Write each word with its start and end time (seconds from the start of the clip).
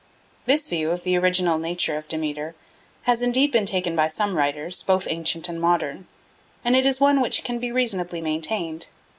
This 0.47 0.67
view 0.67 0.89
of 0.89 1.03
the 1.03 1.15
original 1.15 1.59
nature 1.59 1.95
of 1.95 2.07
Demeter 2.07 2.55
has 3.03 3.21
indeed 3.21 3.51
been 3.51 3.67
taken 3.67 3.95
by 3.95 4.07
some 4.07 4.35
writers, 4.35 4.81
both 4.81 5.07
ancient 5.07 5.47
and 5.47 5.61
modern, 5.61 6.07
and 6.65 6.75
it 6.75 6.87
is 6.87 6.99
one 6.99 7.21
which 7.21 7.43
can 7.43 7.59
be 7.59 7.71
reasonably 7.71 8.19
maintained. 8.19 8.87